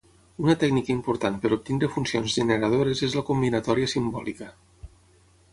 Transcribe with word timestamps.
Una 0.43 0.53
tècnica 0.61 0.91
important 0.93 1.37
per 1.43 1.51
obtenir 1.57 1.91
funcions 1.97 2.33
generadores 2.39 3.05
és 3.09 3.17
la 3.21 3.25
combinatòria 3.31 3.93
simbòlica. 3.97 4.53